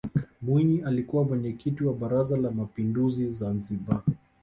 mwinyi 0.41 0.81
alikuwa 0.81 1.23
mwenyekiti 1.23 1.83
wa 1.83 1.93
baraza 1.93 2.37
la 2.37 2.51
mapinduzi 2.51 3.29
zanzibar 3.29 4.01